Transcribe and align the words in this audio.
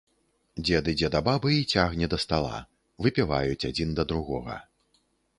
Дзед 0.67 0.87
ідзе 0.93 1.09
да 1.15 1.19
бабы 1.27 1.51
і 1.57 1.67
цягне 1.75 2.07
да 2.13 2.17
стала, 2.23 2.57
выпіваюць 3.07 3.67
адзін 3.69 3.93
да 3.99 4.07
другога. 4.13 4.57